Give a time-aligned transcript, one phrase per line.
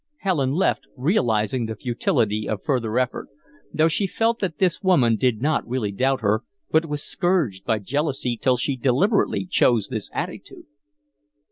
[0.21, 3.27] Helen left, realizing the futility of further effort,
[3.71, 7.77] though she felt that this woman did not really doubt her, but was scourged by
[7.77, 10.65] jealousy till she deliberately chose this attitude.